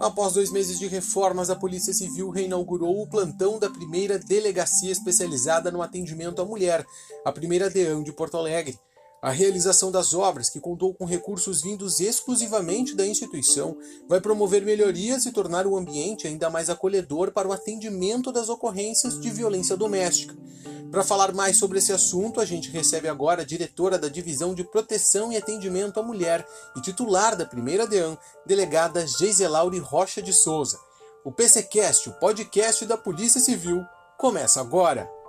Após 0.00 0.32
dois 0.32 0.50
meses 0.50 0.78
de 0.78 0.86
reformas, 0.86 1.50
a 1.50 1.56
Polícia 1.56 1.92
Civil 1.92 2.30
reinaugurou 2.30 3.02
o 3.02 3.06
plantão 3.06 3.58
da 3.58 3.68
primeira 3.68 4.18
delegacia 4.18 4.90
especializada 4.90 5.70
no 5.70 5.82
atendimento 5.82 6.40
à 6.40 6.44
mulher, 6.46 6.86
a 7.22 7.30
primeira 7.30 7.68
DEAN 7.68 8.02
de 8.02 8.10
Porto 8.10 8.38
Alegre. 8.38 8.78
A 9.22 9.30
realização 9.30 9.92
das 9.92 10.14
obras, 10.14 10.48
que 10.48 10.58
contou 10.58 10.94
com 10.94 11.04
recursos 11.04 11.60
vindos 11.60 12.00
exclusivamente 12.00 12.94
da 12.96 13.06
instituição, 13.06 13.76
vai 14.08 14.18
promover 14.18 14.64
melhorias 14.64 15.26
e 15.26 15.32
tornar 15.32 15.66
o 15.66 15.76
ambiente 15.76 16.26
ainda 16.26 16.48
mais 16.48 16.70
acolhedor 16.70 17.30
para 17.30 17.46
o 17.46 17.52
atendimento 17.52 18.32
das 18.32 18.48
ocorrências 18.48 19.20
de 19.20 19.28
violência 19.28 19.76
doméstica. 19.76 20.34
Para 20.90 21.04
falar 21.04 21.34
mais 21.34 21.58
sobre 21.58 21.78
esse 21.78 21.92
assunto, 21.92 22.40
a 22.40 22.46
gente 22.46 22.70
recebe 22.70 23.08
agora 23.08 23.42
a 23.42 23.44
diretora 23.44 23.98
da 23.98 24.08
Divisão 24.08 24.54
de 24.54 24.64
Proteção 24.64 25.30
e 25.30 25.36
Atendimento 25.36 26.00
à 26.00 26.02
Mulher 26.02 26.46
e 26.74 26.80
titular 26.80 27.36
da 27.36 27.44
primeira 27.44 27.86
DEAN, 27.86 28.16
delegada 28.46 29.06
Geiselaure 29.06 29.78
Rocha 29.78 30.22
de 30.22 30.32
Souza. 30.32 30.80
O 31.22 31.30
PCcast, 31.30 32.08
o 32.08 32.14
podcast 32.14 32.86
da 32.86 32.96
Polícia 32.96 33.40
Civil, 33.40 33.84
começa 34.18 34.62
agora. 34.62 35.19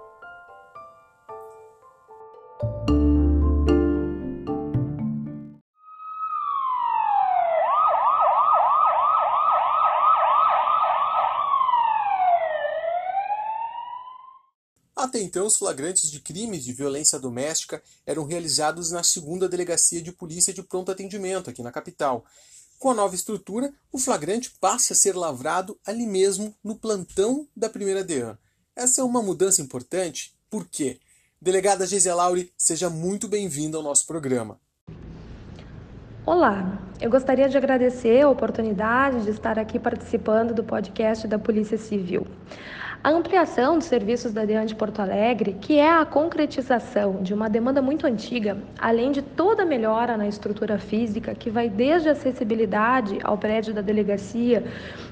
Então, 15.31 15.45
os 15.45 15.55
flagrantes 15.55 16.11
de 16.11 16.19
crimes 16.19 16.65
de 16.65 16.73
violência 16.73 17.17
doméstica 17.17 17.81
eram 18.05 18.25
realizados 18.25 18.91
na 18.91 19.01
segunda 19.01 19.47
delegacia 19.47 20.01
de 20.01 20.11
polícia 20.11 20.53
de 20.53 20.61
pronto 20.61 20.91
atendimento 20.91 21.49
aqui 21.49 21.63
na 21.63 21.71
capital. 21.71 22.25
Com 22.77 22.89
a 22.89 22.93
nova 22.93 23.15
estrutura, 23.15 23.71
o 23.93 23.97
flagrante 23.97 24.51
passa 24.59 24.91
a 24.91 24.95
ser 24.95 25.15
lavrado 25.15 25.79
ali 25.87 26.05
mesmo 26.05 26.53
no 26.61 26.75
plantão 26.75 27.47
da 27.55 27.69
primeira 27.69 28.03
DEAN. 28.03 28.37
Essa 28.75 28.99
é 28.99 29.03
uma 29.05 29.21
mudança 29.21 29.61
importante, 29.61 30.35
por 30.49 30.67
quê? 30.67 30.99
Delegada 31.41 31.87
Giselaure, 31.87 32.51
seja 32.57 32.89
muito 32.89 33.25
bem-vinda 33.29 33.77
ao 33.77 33.83
nosso 33.83 34.05
programa. 34.05 34.59
Olá, 36.25 36.77
eu 36.99 37.09
gostaria 37.09 37.47
de 37.47 37.55
agradecer 37.55 38.19
a 38.19 38.29
oportunidade 38.29 39.23
de 39.23 39.29
estar 39.29 39.57
aqui 39.57 39.79
participando 39.79 40.53
do 40.53 40.61
podcast 40.61 41.25
da 41.25 41.39
Polícia 41.39 41.77
Civil. 41.77 42.27
A 43.03 43.09
ampliação 43.09 43.79
dos 43.79 43.87
serviços 43.87 44.31
da 44.31 44.45
DEAN 44.45 44.63
de 44.63 44.75
Porto 44.75 44.99
Alegre, 44.99 45.57
que 45.59 45.79
é 45.79 45.91
a 45.91 46.05
concretização 46.05 47.23
de 47.23 47.33
uma 47.33 47.49
demanda 47.49 47.81
muito 47.81 48.05
antiga, 48.05 48.59
além 48.77 49.11
de 49.11 49.23
toda 49.23 49.63
a 49.63 49.65
melhora 49.65 50.15
na 50.15 50.27
estrutura 50.27 50.77
física, 50.77 51.33
que 51.33 51.49
vai 51.49 51.67
desde 51.67 52.09
a 52.09 52.11
acessibilidade 52.11 53.17
ao 53.23 53.39
prédio 53.39 53.73
da 53.73 53.81
delegacia 53.81 54.63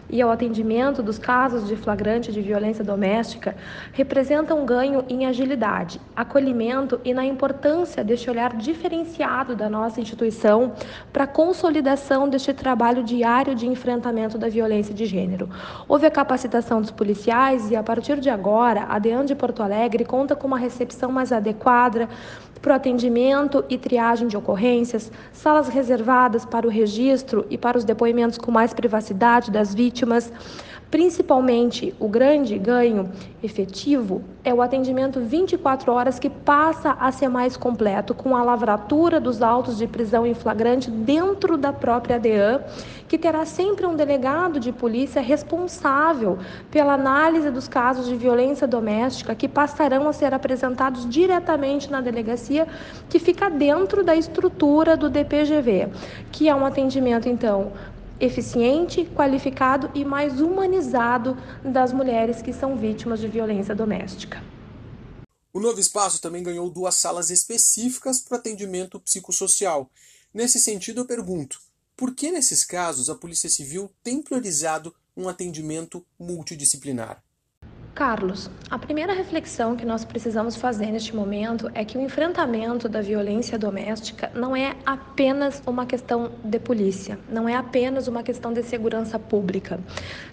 e 0.07 0.21
ao 0.21 0.29
atendimento 0.29 1.01
dos 1.01 1.17
casos 1.17 1.67
de 1.67 1.75
flagrante 1.75 2.31
de 2.31 2.41
violência 2.41 2.83
doméstica, 2.83 3.55
representa 3.91 4.53
um 4.53 4.65
ganho 4.65 5.03
em 5.09 5.25
agilidade, 5.25 5.99
acolhimento 6.15 6.99
e 7.03 7.11
na 7.11 7.25
importância 7.25 8.03
deste 8.03 8.29
olhar 8.29 8.55
diferenciado 8.55 9.55
da 9.55 9.69
nossa 9.69 9.99
instituição 9.99 10.73
para 11.11 11.23
a 11.23 11.27
consolidação 11.27 12.29
deste 12.29 12.53
trabalho 12.53 13.03
diário 13.03 13.55
de 13.55 13.67
enfrentamento 13.67 14.37
da 14.37 14.47
violência 14.47 14.93
de 14.93 15.05
gênero. 15.07 15.49
Houve 15.87 16.05
a 16.05 16.11
capacitação 16.11 16.81
dos 16.81 16.91
policiais 16.91 17.71
e, 17.71 17.78
a 17.80 17.83
partir 17.83 18.19
de 18.19 18.30
agora, 18.30 18.85
a 18.89 18.99
DEAN 18.99 19.25
de 19.25 19.33
Porto 19.33 19.63
Alegre 19.63 20.03
conta 20.03 20.35
com 20.35 20.45
uma 20.47 20.58
recepção 20.58 21.11
mais 21.11 21.31
adequada 21.31 22.09
para 22.61 22.73
o 22.73 22.75
atendimento 22.75 23.63
e 23.69 23.77
triagem 23.77 24.27
de 24.27 24.36
ocorrências, 24.36 25.09
salas 25.31 25.69
reservadas 25.69 26.45
para 26.45 26.67
o 26.67 26.69
registro 26.69 27.45
e 27.49 27.58
para 27.58 27.77
os 27.77 27.86
depoimentos 27.86 28.38
com 28.38 28.52
mais 28.52 28.73
privacidade 28.73 29.49
das 29.49 29.73
vítimas, 29.73 30.31
Principalmente, 30.91 31.93
o 31.99 32.08
grande 32.08 32.58
ganho 32.58 33.11
efetivo 33.43 34.23
é 34.43 34.52
o 34.52 34.59
atendimento 34.59 35.19
24 35.19 35.91
horas 35.91 36.17
que 36.17 36.31
passa 36.31 36.97
a 36.99 37.11
ser 37.11 37.30
mais 37.30 37.55
completo, 37.55 38.15
com 38.15 38.36
a 38.36 38.41
lavratura 38.41 39.19
dos 39.19 39.43
autos 39.43 39.77
de 39.77 39.86
prisão 39.86 40.25
em 40.25 40.33
flagrante 40.33 40.89
dentro 40.89 41.58
da 41.58 41.71
própria 41.71 42.19
DEAN, 42.19 42.61
que 43.08 43.19
terá 43.19 43.45
sempre 43.45 43.86
um 43.86 43.95
delegado 43.95 44.59
de 44.59 44.71
polícia 44.71 45.21
responsável 45.21 46.39
pela 46.71 46.93
análise 46.93 47.52
dos 47.52 47.67
casos 47.67 48.08
de 48.08 48.15
violência 48.15 48.65
doméstica 48.65 49.35
que 49.35 49.47
passarão 49.47 50.08
a 50.08 50.14
ser 50.14 50.33
apresentados 50.33 51.08
diretamente 51.08 51.91
na 51.91 52.02
delegacia, 52.02 52.67
que 53.08 53.19
fica 53.19 53.47
dentro 53.47 54.03
da 54.03 54.15
estrutura 54.15 54.97
do 54.97 55.08
DPGV, 55.08 55.89
que 56.31 56.49
é 56.49 56.55
um 56.55 56.65
atendimento 56.65 57.30
então 57.30 57.71
eficiente, 58.19 59.05
qualificado 59.15 59.89
e 59.93 60.03
mais 60.03 60.41
humanizado 60.41 61.37
das 61.63 61.93
mulheres 61.93 62.41
que 62.41 62.53
são 62.53 62.77
vítimas 62.77 63.19
de 63.19 63.27
violência 63.27 63.73
doméstica. 63.73 64.43
O 65.52 65.59
novo 65.59 65.80
espaço 65.80 66.21
também 66.21 66.43
ganhou 66.43 66.69
duas 66.69 66.95
salas 66.95 67.29
específicas 67.29 68.19
para 68.19 68.37
atendimento 68.37 68.99
psicossocial. 68.99 69.89
Nesse 70.33 70.59
sentido, 70.59 71.02
eu 71.02 71.05
pergunto: 71.05 71.59
por 71.97 72.13
que 72.13 72.31
nesses 72.31 72.63
casos 72.63 73.09
a 73.09 73.15
Polícia 73.15 73.49
Civil 73.49 73.91
tem 74.03 74.21
priorizado 74.21 74.93
um 75.17 75.27
atendimento 75.27 76.05
multidisciplinar? 76.19 77.23
Carlos, 77.94 78.50
a 78.70 78.80
primeira 78.80 79.14
reflexão 79.14 79.76
que 79.76 79.86
nós 79.86 80.05
precisamos 80.05 80.55
fazer 80.55 80.88
neste 80.92 81.14
momento 81.14 81.70
é 81.73 81.83
que 81.83 81.98
o 81.98 82.02
enfrentamento 82.02 82.88
da 82.88 83.02
violência 83.02 83.58
doméstica 83.58 84.32
não 84.33 84.55
é 84.55 84.76
apenas 84.86 85.61
uma 85.67 85.86
questão 85.86 86.32
de 86.44 86.60
polícia, 86.60 87.20
não 87.30 87.50
é 87.50 87.55
apenas 87.55 88.08
uma 88.08 88.23
questão 88.23 88.54
de 88.54 88.64
segurança 88.64 89.20
pública. 89.20 89.80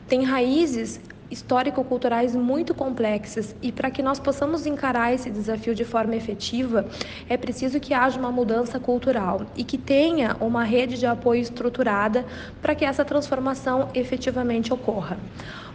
Tem 0.06 0.22
raízes 0.22 1.00
histórico-culturais 1.30 2.34
muito 2.34 2.74
complexas 2.74 3.54
e 3.60 3.72
para 3.72 3.90
que 3.90 4.02
nós 4.02 4.20
possamos 4.20 4.64
encarar 4.64 5.12
esse 5.12 5.30
desafio 5.30 5.74
de 5.74 5.84
forma 5.84 6.14
efetiva, 6.14 6.86
é 7.28 7.36
preciso 7.36 7.80
que 7.80 7.92
haja 7.92 8.18
uma 8.18 8.30
mudança 8.30 8.78
cultural 8.78 9.46
e 9.56 9.64
que 9.64 9.78
tenha 9.78 10.36
uma 10.40 10.62
rede 10.62 10.98
de 10.98 11.06
apoio 11.06 11.40
estruturada 11.40 12.24
para 12.62 12.74
que 12.74 12.84
essa 12.84 13.04
transformação 13.04 13.88
efetivamente 13.94 14.72
ocorra. 14.72 15.18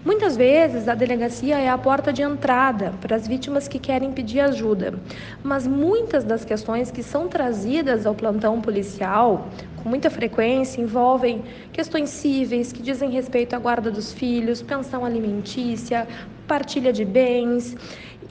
Muitas 0.04 0.36
vezes 0.36 0.88
a 0.88 0.96
delegacia 0.96 1.60
é 1.60 1.70
a 1.70 1.78
porta 1.78 2.12
de 2.12 2.24
entrada 2.24 2.92
para 3.00 3.16
as 3.16 3.28
vítimas 3.28 3.68
que 3.68 3.78
querem 3.78 4.12
pedir 4.12 4.40
ajuda, 4.40 5.00
mas 5.44 5.68
muitas 5.68 6.24
das 6.24 6.44
questões 6.44 6.90
que 6.90 7.04
são 7.04 7.28
trazidas 7.28 8.08
ao 8.08 8.16
plantão 8.16 8.60
policial, 8.60 9.50
com 9.76 9.88
muita 9.88 10.10
frequência, 10.10 10.82
envolvem 10.82 11.44
questões 11.72 12.10
cíveis 12.10 12.74
que 12.74 12.82
dizem 12.82 13.12
respeito 13.12 13.56
à 13.56 13.60
guarda 13.60 13.92
dos 13.92 14.12
filhos, 14.12 14.64
pensão 14.64 15.06
alimentícia, 15.06 16.08
partilha 16.48 16.92
de 16.92 17.06
bens. 17.06 17.76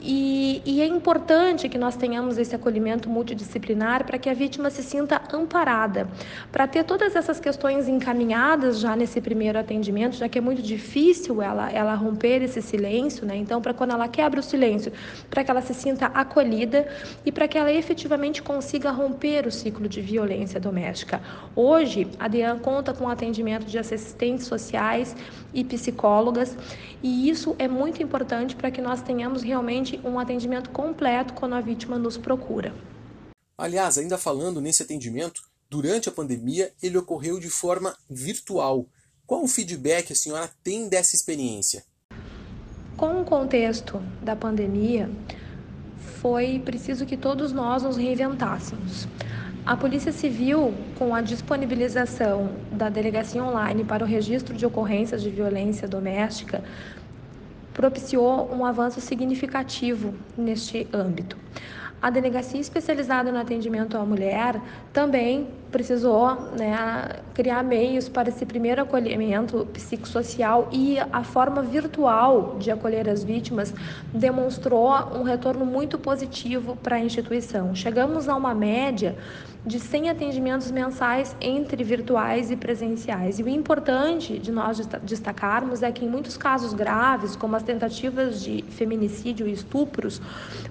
E, 0.03 0.63
e, 0.65 0.81
é 0.81 0.87
importante 0.87 1.69
que 1.69 1.77
nós 1.77 1.95
tenhamos 1.95 2.39
esse 2.39 2.55
acolhimento 2.55 3.07
multidisciplinar 3.07 4.03
para 4.03 4.17
que 4.17 4.27
a 4.27 4.33
vítima 4.33 4.71
se 4.71 4.81
sinta 4.81 5.21
amparada, 5.31 6.09
para 6.51 6.65
ter 6.65 6.83
todas 6.83 7.15
essas 7.15 7.39
questões 7.39 7.87
encaminhadas 7.87 8.79
já 8.79 8.95
nesse 8.95 9.21
primeiro 9.21 9.59
atendimento, 9.59 10.15
já 10.15 10.27
que 10.27 10.39
é 10.39 10.41
muito 10.41 10.63
difícil 10.63 11.39
ela, 11.39 11.71
ela 11.71 11.93
romper 11.93 12.41
esse 12.41 12.63
silêncio, 12.63 13.27
né? 13.27 13.35
Então, 13.35 13.61
para 13.61 13.75
quando 13.75 13.91
ela 13.91 14.07
quebra 14.07 14.39
o 14.39 14.43
silêncio, 14.43 14.91
para 15.29 15.43
que 15.43 15.51
ela 15.51 15.61
se 15.61 15.73
sinta 15.75 16.07
acolhida 16.07 16.87
e 17.23 17.31
para 17.31 17.47
que 17.47 17.55
ela 17.55 17.71
efetivamente 17.71 18.41
consiga 18.41 18.89
romper 18.89 19.45
o 19.45 19.51
ciclo 19.51 19.87
de 19.87 20.01
violência 20.01 20.59
doméstica. 20.59 21.21
Hoje, 21.55 22.07
a 22.19 22.27
DEAN 22.27 22.57
conta 22.57 22.91
com 22.91 23.07
atendimento 23.07 23.65
de 23.65 23.77
assistentes 23.77 24.47
sociais 24.47 25.15
e 25.53 25.63
psicólogas, 25.63 26.57
e 27.03 27.29
isso 27.29 27.55
é 27.59 27.67
muito 27.67 28.01
importante 28.01 28.55
para 28.55 28.71
que 28.71 28.81
nós 28.81 29.01
tenhamos 29.01 29.43
realmente 29.43 29.90
um 30.03 30.19
atendimento 30.19 30.69
completo 30.69 31.33
quando 31.33 31.55
a 31.55 31.61
vítima 31.61 31.97
nos 31.97 32.17
procura. 32.17 32.73
Aliás, 33.57 33.97
ainda 33.97 34.17
falando 34.17 34.61
nesse 34.61 34.83
atendimento, 34.83 35.41
durante 35.69 36.09
a 36.09 36.11
pandemia 36.11 36.71
ele 36.81 36.97
ocorreu 36.97 37.39
de 37.39 37.49
forma 37.49 37.95
virtual. 38.09 38.85
Qual 39.25 39.43
o 39.43 39.47
feedback 39.47 40.11
a 40.11 40.15
senhora 40.15 40.49
tem 40.63 40.89
dessa 40.89 41.15
experiência? 41.15 41.83
Com 42.97 43.21
o 43.21 43.25
contexto 43.25 44.01
da 44.21 44.35
pandemia, 44.35 45.09
foi 46.21 46.61
preciso 46.63 47.05
que 47.05 47.17
todos 47.17 47.51
nós 47.51 47.83
nos 47.83 47.97
reinventássemos. 47.97 49.07
A 49.65 49.77
Polícia 49.77 50.11
Civil, 50.11 50.73
com 50.97 51.13
a 51.13 51.21
disponibilização 51.21 52.51
da 52.71 52.89
delegacia 52.89 53.43
online 53.43 53.83
para 53.83 54.03
o 54.03 54.07
registro 54.07 54.55
de 54.55 54.65
ocorrências 54.65 55.21
de 55.21 55.29
violência 55.29 55.87
doméstica, 55.87 56.63
propiciou 57.73 58.53
um 58.53 58.65
avanço 58.65 58.99
significativo 59.01 60.13
neste 60.37 60.87
âmbito. 60.93 61.37
A 62.01 62.09
delegacia 62.09 62.59
especializada 62.59 63.31
no 63.31 63.37
atendimento 63.37 63.95
à 63.95 64.03
mulher 64.03 64.59
também 64.91 65.47
precisou 65.71 66.35
né, 66.57 67.21
criar 67.33 67.63
meios 67.63 68.09
para 68.09 68.29
esse 68.29 68.45
primeiro 68.45 68.81
acolhimento 68.81 69.65
psicossocial 69.73 70.67
e 70.71 70.97
a 70.99 71.23
forma 71.23 71.61
virtual 71.61 72.57
de 72.59 72.69
acolher 72.69 73.09
as 73.09 73.23
vítimas 73.23 73.73
demonstrou 74.13 74.91
um 75.15 75.23
retorno 75.23 75.65
muito 75.65 75.97
positivo 75.97 76.75
para 76.83 76.97
a 76.97 76.99
instituição. 76.99 77.73
Chegamos 77.73 78.27
a 78.27 78.35
uma 78.35 78.53
média 78.53 79.15
de 79.63 79.79
100 79.79 80.09
atendimentos 80.09 80.71
mensais 80.71 81.35
entre 81.39 81.83
virtuais 81.83 82.49
e 82.49 82.55
presenciais. 82.55 83.37
E 83.37 83.43
o 83.43 83.49
importante 83.49 84.39
de 84.39 84.51
nós 84.51 84.79
destacarmos 85.03 85.83
é 85.83 85.91
que 85.91 86.03
em 86.03 86.09
muitos 86.09 86.35
casos 86.35 86.73
graves, 86.73 87.35
como 87.35 87.55
as 87.55 87.61
tentativas 87.61 88.41
de 88.41 88.63
feminicídio 88.69 89.47
e 89.47 89.51
estupros, 89.51 90.19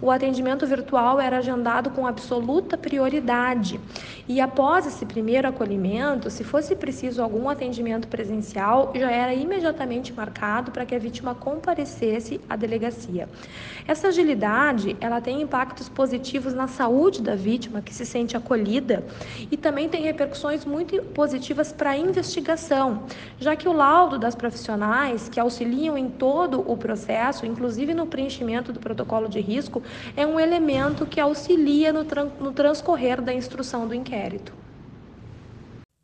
o 0.03 0.11
atendimento 0.11 0.67
virtual 0.67 1.21
era 1.21 1.39
agendado 1.39 1.91
com 1.91 2.05
absoluta 2.05 2.77
prioridade. 2.77 3.79
E 4.27 4.41
após 4.41 4.87
esse 4.91 5.07
primeiro 5.07 5.49
acolhimento, 5.49 6.29
se 6.31 6.43
fosse 6.43 6.75
preciso 6.75 7.23
algum 7.23 7.49
atendimento 7.49 8.09
presencial, 8.09 8.93
já 8.95 9.11
era 9.11 9.33
imediatamente 9.33 10.13
marcado 10.13 10.73
para 10.73 10.85
que 10.85 10.95
a 10.95 10.99
vítima 10.99 11.35
comparecesse 11.35 12.41
à 12.49 12.57
delegacia. 12.57 13.29
Essa 13.87 14.09
agilidade, 14.09 14.97
ela 15.01 15.21
tem 15.21 15.41
impactos 15.41 15.89
positivos 15.89 16.53
na 16.55 16.67
saúde 16.67 17.23
da 17.23 17.37
vítima 17.37 17.81
que 17.81 17.95
se 17.95 18.05
sente 18.05 18.37
acolhida 18.37 19.05
e 19.51 19.57
também 19.57 19.89
tem 19.89 20.03
repercussões 20.03 20.65
muito 20.65 21.01
positivas 21.15 21.73
para 21.73 21.91
a 21.91 21.97
investigação, 21.97 23.05
já 23.39 23.55
que 23.55 23.69
o 23.69 23.73
laudo 23.73 24.19
das 24.19 24.35
profissionais 24.35 25.29
que 25.29 25.39
auxiliam 25.39 25.97
em 25.97 26.11
todo 26.11 26.65
o 26.71 26.77
processo, 26.77 27.47
inclusive 27.47 27.95
no 27.95 28.07
preenchimento 28.07 28.73
do 28.73 28.81
protocolo 28.81 29.29
de 29.29 29.41
risco, 29.41 29.83
é 30.17 30.27
um 30.27 30.39
elemento 30.39 31.07
que 31.07 31.21
auxilia 31.21 31.93
no, 31.93 32.05
no 32.41 32.53
transcorrer 32.53 33.23
da 33.23 33.33
instrução 33.33 33.87
do 33.87 33.95
inquérito. 33.95 34.60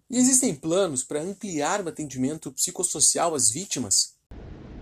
E 0.09 0.19
existem 0.19 0.55
planos 0.55 1.03
para 1.03 1.23
ampliar 1.23 1.85
o 1.85 1.89
atendimento 1.89 2.53
psicossocial 2.53 3.35
às 3.35 3.51
vítimas? 3.51 4.16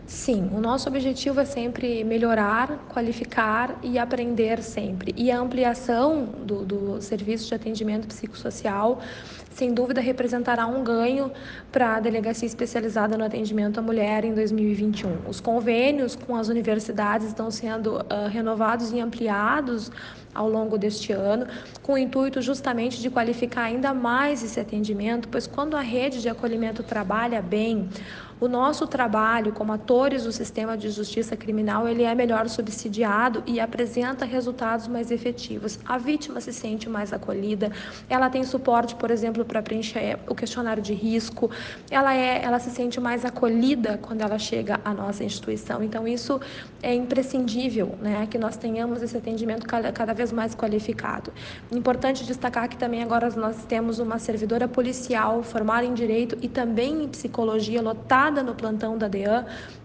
Sim, 0.07 0.51
o 0.53 0.61
nosso 0.61 0.87
objetivo 0.87 1.41
é 1.41 1.47
sempre 1.47 2.05
melhorar, 2.05 2.87
qualificar 2.91 3.79
e 3.83 3.99
aprender 3.99 4.63
sempre. 4.63 5.15
E 5.17 5.31
a 5.31 5.39
ampliação 5.39 6.27
do, 6.27 6.63
do 6.63 7.01
serviço 7.01 7.49
de 7.49 7.55
atendimento 7.55 8.07
psicossocial, 8.07 9.01
sem 9.51 9.73
dúvida, 9.73 10.03
representará 10.03 10.67
um 10.67 10.85
ganho 10.85 11.33
para 11.73 11.97
a 11.97 12.01
delegacia 12.01 12.47
especializada 12.47 13.17
no 13.17 13.25
atendimento 13.25 13.79
à 13.79 13.83
mulher 13.83 14.27
em 14.27 14.35
2021. 14.35 15.27
Os 15.27 15.41
convênios 15.41 16.15
com 16.15 16.37
as 16.37 16.49
universidades 16.49 17.29
estão 17.29 17.51
sendo 17.51 17.97
uh, 17.97 18.29
renovados 18.31 18.93
e 18.93 19.01
ampliados 19.01 19.91
ao 20.35 20.51
longo 20.51 20.77
deste 20.77 21.13
ano, 21.13 21.47
com 21.81 21.93
o 21.93 21.99
intuito 21.99 22.43
justamente 22.43 23.01
de 23.01 23.09
qualificar 23.09 23.63
ainda 23.63 23.95
mais 23.95 24.43
esse 24.43 24.59
atendimento, 24.59 25.29
pois 25.29 25.47
quando 25.47 25.77
a 25.77 25.81
rede 25.81 26.21
de 26.21 26.29
acolhimento 26.29 26.83
trabalha 26.83 27.41
bem, 27.41 27.89
o 28.41 28.49
nosso 28.49 28.87
trabalho 28.87 29.53
como 29.53 29.73
atores 29.73 30.25
do 30.25 30.33
sistema 30.33 30.77
de 30.77 30.91
justiça 30.91 31.37
criminal, 31.37 31.89
ele 31.89 32.03
é 32.03 32.15
melhor 32.15 32.49
subsidiado 32.49 33.43
e 33.47 33.61
apresenta 33.61 34.25
resultados 34.25 34.89
mais 34.89 35.11
efetivos. 35.11 35.79
A 35.85 35.99
vítima 35.99 36.41
se 36.41 36.53
sente 36.53 36.89
mais 36.89 37.13
acolhida, 37.13 37.71
ela 38.09 38.29
tem 38.29 38.43
suporte, 38.45 38.95
por 38.95 39.11
exemplo, 39.11 39.45
para 39.45 39.63
preencher 39.63 40.19
o 40.29 40.35
questionário 40.35 40.83
de 40.83 40.93
risco, 40.95 41.51
ela 41.91 42.15
é, 42.15 42.43
ela 42.43 42.59
se 42.59 42.71
sente 42.71 43.01
mais 43.01 43.25
acolhida 43.25 43.99
quando 44.03 44.21
ela 44.21 44.39
chega 44.39 44.81
à 44.85 44.93
nossa 44.93 45.23
instituição. 45.23 45.83
Então 45.83 46.07
isso 46.07 46.41
é 46.83 46.95
imprescindível, 46.95 47.95
né, 48.01 48.27
que 48.31 48.39
nós 48.39 48.57
tenhamos 48.57 49.03
esse 49.03 49.17
atendimento 49.17 49.67
cada 49.67 50.13
vez 50.13 50.33
mais 50.33 50.55
qualificado. 50.55 51.33
Importante 51.71 52.25
destacar 52.25 52.69
que 52.69 52.77
também 52.77 53.03
agora 53.03 53.31
nós 53.31 53.65
temos 53.65 53.99
uma 53.99 54.19
servidora 54.19 54.67
policial 54.67 55.43
formada 55.43 55.85
em 55.87 55.95
direito 55.95 56.37
e 56.43 56.49
também 56.49 57.05
em 57.05 57.09
psicologia 57.09 57.81
lotada 57.81 58.34
no 58.43 58.55
plantão 58.55 58.97
da 58.99 59.09
DEAN, 59.09 59.45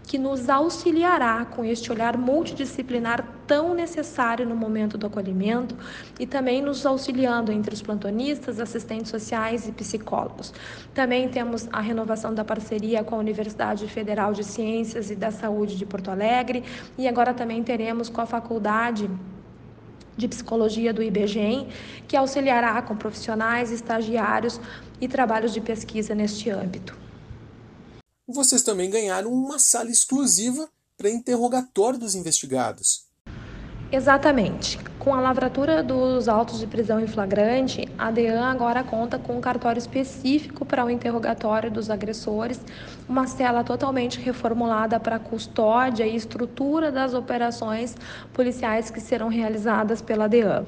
que 0.10 0.18
nos 0.18 0.50
auxiliará 0.50 1.46
com 1.46 1.64
este 1.64 1.92
olhar 1.92 2.18
multidisciplinar 2.18 3.24
tão 3.46 3.76
necessário 3.76 4.44
no 4.44 4.56
momento 4.56 4.98
do 4.98 5.06
acolhimento 5.06 5.76
e 6.20 6.26
também 6.26 6.64
nos 6.64 6.84
auxiliando 6.84 7.52
entre 7.52 7.74
os 7.74 7.82
plantonistas, 7.82 8.60
assistentes 8.60 9.12
sociais 9.12 9.68
e 9.68 9.72
psicólogos. 9.72 10.52
Também 10.96 11.30
temos 11.30 11.70
a 11.72 11.80
renovação 11.80 12.34
da 12.34 12.44
parceria 12.44 13.04
com 13.04 13.16
a 13.16 13.18
Universidade 13.20 13.88
Federal 13.88 14.34
de 14.34 14.44
Ciências 14.44 15.12
e 15.12 15.16
da 15.16 15.30
Saúde 15.30 15.78
de 15.78 15.86
Porto 15.86 16.10
Alegre 16.10 16.64
e 16.98 17.08
agora 17.08 17.34
também 17.34 17.64
teremos 17.64 18.10
com 18.10 18.22
a 18.22 18.26
Faculdade 18.26 19.08
de 20.18 20.28
Psicologia 20.28 20.92
do 20.92 21.04
IBGEM, 21.04 21.68
que 22.08 22.18
auxiliará 22.18 22.82
com 22.82 22.96
profissionais, 22.96 23.72
estagiários 23.72 24.60
e 25.00 25.08
trabalhos 25.08 25.54
de 25.54 25.62
pesquisa 25.62 26.16
neste 26.16 26.50
âmbito 26.50 27.09
vocês 28.34 28.62
também 28.62 28.90
ganharam 28.90 29.32
uma 29.32 29.60
sala 29.60 29.90
exclusiva 29.90 30.70
para 30.98 31.10
interrogatório 31.10 31.98
dos 31.98 32.16
investigados. 32.16 33.06
Exatamente. 33.92 34.78
Com 35.00 35.16
a 35.16 35.22
lavratura 35.22 35.82
dos 35.82 36.28
autos 36.28 36.60
de 36.60 36.68
prisão 36.68 37.00
em 37.00 37.08
flagrante, 37.08 37.88
a 37.98 38.12
DEAN 38.12 38.44
agora 38.44 38.84
conta 38.84 39.18
com 39.18 39.38
um 39.38 39.40
cartório 39.40 39.80
específico 39.80 40.66
para 40.66 40.84
o 40.84 40.90
interrogatório 40.90 41.72
dos 41.72 41.90
agressores, 41.90 42.60
uma 43.08 43.26
cela 43.26 43.64
totalmente 43.64 44.20
reformulada 44.20 45.00
para 45.00 45.16
a 45.16 45.20
custódia 45.20 46.06
e 46.06 46.18
estrutura 46.18 46.92
das 46.92 47.14
operações 47.14 47.96
policiais 48.34 48.92
que 48.92 49.00
serão 49.00 49.30
realizadas 49.30 50.02
pela 50.02 50.28
DEAN. 50.28 50.66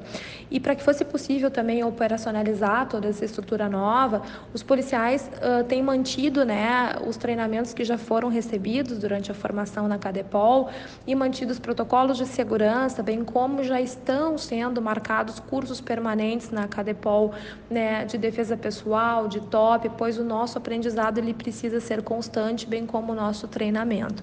E 0.50 0.58
para 0.58 0.74
que 0.74 0.82
fosse 0.82 1.04
possível 1.04 1.50
também 1.50 1.84
operacionalizar 1.84 2.88
toda 2.88 3.08
essa 3.08 3.26
estrutura 3.26 3.68
nova, 3.68 4.22
os 4.54 4.62
policiais 4.62 5.30
uh, 5.36 5.62
têm 5.64 5.82
mantido 5.82 6.42
né, 6.42 6.96
os 7.06 7.18
treinamentos 7.18 7.74
que 7.74 7.84
já 7.84 7.98
foram 7.98 8.30
recebidos 8.30 8.98
durante 8.98 9.30
a 9.30 9.34
formação 9.34 9.86
na 9.86 9.98
CADEPOL 9.98 10.70
e 11.06 11.14
mantido 11.14 11.52
os 11.52 11.58
protocolos 11.58 12.16
de 12.16 12.24
segurança, 12.24 13.02
bem 13.02 13.22
como 13.22 13.62
já 13.62 13.78
estão 13.78 14.21
sendo 14.38 14.80
marcados 14.80 15.38
cursos 15.38 15.80
permanentes 15.80 16.50
na 16.50 16.66
Cadepol 16.68 17.32
né, 17.70 18.04
de 18.04 18.16
defesa 18.18 18.56
pessoal, 18.56 19.28
de 19.28 19.40
top, 19.40 19.90
pois 19.96 20.18
o 20.18 20.24
nosso 20.24 20.58
aprendizado 20.58 21.18
ele 21.18 21.34
precisa 21.34 21.80
ser 21.80 22.02
constante, 22.02 22.66
bem 22.66 22.86
como 22.86 23.12
o 23.12 23.14
nosso 23.14 23.48
treinamento. 23.48 24.22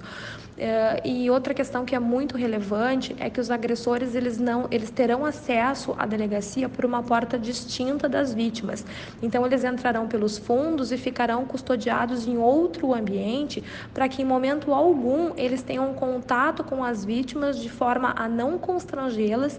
Uh, 0.59 1.07
e 1.07 1.29
outra 1.29 1.53
questão 1.53 1.85
que 1.85 1.95
é 1.95 1.99
muito 1.99 2.35
relevante 2.35 3.15
é 3.17 3.29
que 3.29 3.39
os 3.39 3.49
agressores 3.49 4.13
eles 4.13 4.37
não 4.37 4.67
eles 4.69 4.89
terão 4.89 5.25
acesso 5.25 5.95
à 5.97 6.05
delegacia 6.05 6.67
por 6.67 6.83
uma 6.83 7.01
porta 7.01 7.39
distinta 7.39 8.09
das 8.09 8.33
vítimas. 8.33 8.85
Então 9.23 9.45
eles 9.45 9.63
entrarão 9.63 10.05
pelos 10.05 10.37
fundos 10.37 10.91
e 10.91 10.97
ficarão 10.97 11.45
custodiados 11.45 12.27
em 12.27 12.37
outro 12.37 12.93
ambiente 12.93 13.63
para 13.93 14.09
que 14.09 14.21
em 14.21 14.25
momento 14.25 14.73
algum 14.73 15.31
eles 15.37 15.61
tenham 15.61 15.93
contato 15.93 16.61
com 16.61 16.83
as 16.83 17.05
vítimas 17.05 17.57
de 17.57 17.69
forma 17.69 18.13
a 18.17 18.27
não 18.27 18.59
constrangê-las 18.59 19.57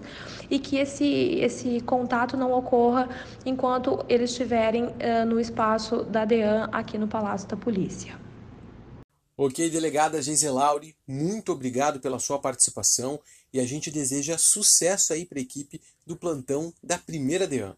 e 0.49 0.59
que 0.59 0.77
esse 0.77 1.05
esse 1.39 1.81
contato 1.81 2.35
não 2.37 2.51
ocorra 2.51 3.09
enquanto 3.45 4.03
eles 4.07 4.31
estiverem 4.31 4.85
uh, 4.85 5.25
no 5.27 5.39
espaço 5.39 6.03
da 6.03 6.25
DEAN 6.25 6.69
aqui 6.71 6.97
no 6.97 7.07
Palácio 7.07 7.47
da 7.47 7.57
Polícia. 7.57 8.19
Ok, 9.37 9.69
delegada 9.69 10.21
Giselauri, 10.21 10.95
muito 11.07 11.51
obrigado 11.51 11.99
pela 11.99 12.19
sua 12.19 12.37
participação 12.37 13.19
e 13.51 13.59
a 13.59 13.65
gente 13.65 13.89
deseja 13.89 14.37
sucesso 14.37 15.13
aí 15.13 15.25
para 15.25 15.39
a 15.39 15.41
equipe 15.41 15.81
do 16.05 16.15
plantão 16.15 16.71
da 16.83 16.97
primeira 16.97 17.47
DEAN. 17.47 17.75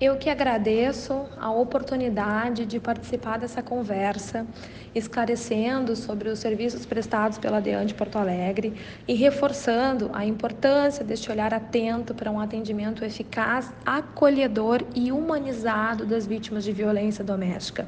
Eu 0.00 0.16
que 0.16 0.30
agradeço 0.30 1.26
a 1.40 1.50
oportunidade 1.50 2.64
de 2.64 2.78
participar 2.78 3.36
dessa 3.36 3.60
conversa, 3.60 4.46
esclarecendo 4.94 5.96
sobre 5.96 6.28
os 6.28 6.38
serviços 6.38 6.86
prestados 6.86 7.36
pela 7.36 7.60
DEAN 7.60 7.84
de 7.84 7.94
Porto 7.94 8.16
Alegre 8.16 8.74
e 9.08 9.14
reforçando 9.14 10.08
a 10.12 10.24
importância 10.24 11.04
deste 11.04 11.32
olhar 11.32 11.52
atento 11.52 12.14
para 12.14 12.30
um 12.30 12.38
atendimento 12.38 13.04
eficaz, 13.04 13.72
acolhedor 13.84 14.84
e 14.94 15.10
humanizado 15.10 16.06
das 16.06 16.28
vítimas 16.28 16.62
de 16.62 16.70
violência 16.70 17.24
doméstica. 17.24 17.84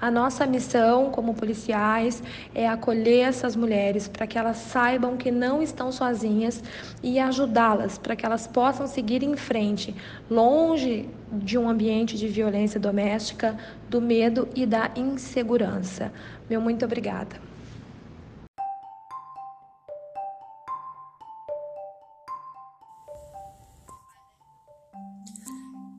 A 0.00 0.10
nossa 0.10 0.44
missão 0.44 1.12
como 1.12 1.32
policiais 1.32 2.20
é 2.52 2.68
acolher 2.68 3.28
essas 3.28 3.54
mulheres 3.54 4.08
para 4.08 4.26
que 4.26 4.36
elas 4.36 4.56
saibam 4.56 5.16
que 5.16 5.30
não 5.30 5.62
estão 5.62 5.92
sozinhas 5.92 6.60
e 7.04 7.20
ajudá-las 7.20 7.98
para 7.98 8.16
que 8.16 8.26
elas 8.26 8.48
possam 8.48 8.88
seguir 8.88 9.22
em 9.22 9.36
frente, 9.36 9.94
longe 10.28 11.08
de 11.32 11.56
um 11.56 11.68
ambiente 11.68 12.16
de 12.16 12.28
violência 12.28 12.78
doméstica, 12.78 13.58
do 13.88 14.00
medo 14.00 14.48
e 14.54 14.66
da 14.66 14.92
insegurança. 14.96 16.12
Meu 16.48 16.60
muito 16.60 16.84
obrigada. 16.84 17.40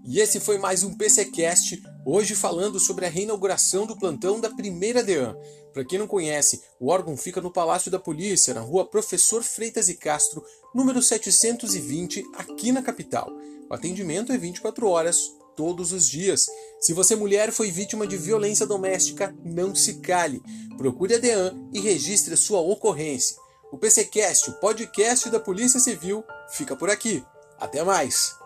E 0.05 0.19
esse 0.19 0.39
foi 0.39 0.57
mais 0.57 0.83
um 0.83 0.95
PCcast 0.95 1.81
Hoje 2.05 2.35
falando 2.35 2.81
sobre 2.81 3.05
a 3.05 3.09
reinauguração 3.09 3.85
do 3.85 3.95
plantão 3.95 4.37
da 4.37 4.49
primeira 4.49 5.01
DEAN. 5.01 5.37
Para 5.71 5.85
quem 5.85 5.97
não 5.97 6.05
conhece, 6.05 6.61
o 6.77 6.89
órgão 6.89 7.15
fica 7.15 7.39
no 7.39 7.49
Palácio 7.49 7.89
da 7.89 7.97
Polícia, 7.97 8.53
na 8.53 8.59
rua 8.59 8.85
Professor 8.85 9.41
Freitas 9.41 9.87
e 9.87 9.93
Castro, 9.93 10.43
número 10.75 11.01
720, 11.01 12.21
aqui 12.35 12.73
na 12.73 12.81
capital. 12.81 13.31
O 13.73 13.75
atendimento 13.75 14.31
é 14.31 14.37
24 14.37 14.87
horas, 14.87 15.35
todos 15.55 15.91
os 15.93 16.07
dias. 16.07 16.45
Se 16.79 16.93
você 16.93 17.15
mulher 17.15 17.51
foi 17.51 17.71
vítima 17.71 18.05
de 18.05 18.15
violência 18.15 18.67
doméstica, 18.67 19.35
não 19.43 19.73
se 19.73 19.95
cale. 19.95 20.43
Procure 20.77 21.15
a 21.15 21.17
DEAN 21.17 21.69
e 21.73 21.79
registre 21.79 22.35
a 22.35 22.37
sua 22.37 22.59
ocorrência. 22.59 23.35
O 23.71 23.77
PCcast, 23.79 24.51
o 24.51 24.59
podcast 24.59 25.27
da 25.31 25.39
Polícia 25.39 25.79
Civil, 25.79 26.23
fica 26.51 26.75
por 26.75 26.87
aqui. 26.87 27.25
Até 27.59 27.83
mais! 27.83 28.42